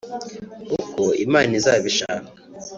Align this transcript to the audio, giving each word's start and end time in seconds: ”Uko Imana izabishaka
”Uko 0.81 1.03
Imana 1.25 1.51
izabishaka 1.59 2.27